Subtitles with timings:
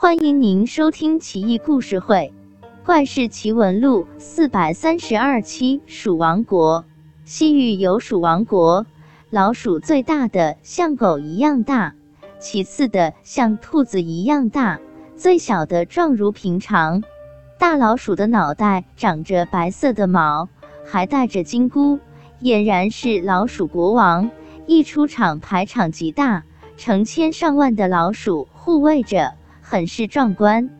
[0.00, 2.32] 欢迎您收听《奇异故事会·
[2.86, 5.82] 怪事奇闻录》四百三十二期。
[5.86, 6.84] 鼠王国，
[7.24, 8.86] 西域有鼠王国，
[9.30, 11.96] 老鼠最大的像狗一样大，
[12.38, 14.78] 其次的像兔子一样大，
[15.16, 17.02] 最小的状如平常。
[17.58, 20.48] 大老鼠的脑袋长着白色的毛，
[20.86, 21.98] 还带着金箍，
[22.40, 24.30] 俨然是老鼠国王。
[24.68, 26.44] 一出场排场极大，
[26.76, 29.34] 成千上万的老鼠护卫着，
[29.70, 30.70] 很是壮观。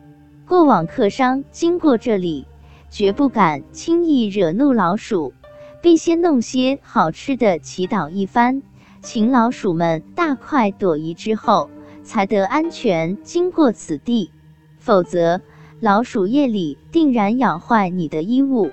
[0.47, 2.47] 过往客商经过这里，
[2.89, 5.31] 绝不敢轻易惹怒老鼠，
[5.79, 8.63] 必先弄些好吃的祈祷一番，
[9.03, 11.69] 请老鼠们大快朵颐之后，
[12.01, 14.31] 才得安全经过此地。
[14.79, 15.39] 否则，
[15.79, 18.71] 老鼠夜里定然咬坏你的衣物，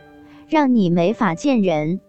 [0.49, 2.01] 让你没法见人。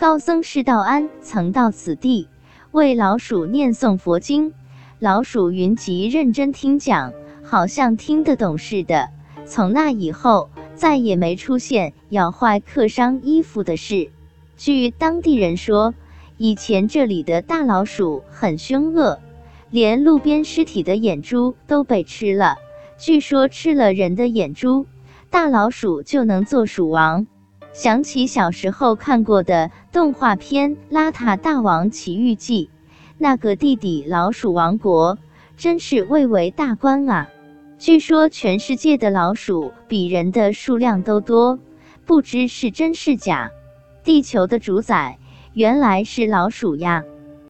[0.00, 2.26] 高僧释道安曾到此地。
[2.72, 4.52] 为老鼠念诵佛经，
[4.98, 9.10] 老鼠云集认真听讲，好像听得懂似的。
[9.44, 14.10] 从那以后，再也没出现咬坏客商衣服的事。
[14.56, 15.94] 据当地人说，
[16.36, 19.18] 以前这里的大老鼠很凶恶，
[19.70, 22.56] 连路边尸体的眼珠都被吃了。
[22.98, 24.86] 据说吃了人的眼珠，
[25.28, 27.26] 大老鼠就能做鼠王。
[27.72, 32.70] 想起小时候看过的动画片《邋遢大王奇遇记》，
[33.18, 35.18] 那个地底老鼠王国
[35.56, 37.28] 真是蔚为大观啊！
[37.78, 41.58] 据说全世界的老鼠比人的数量都多，
[42.04, 43.50] 不知是真是假。
[44.04, 45.18] 地球的主宰
[45.52, 47.04] 原来是老鼠呀！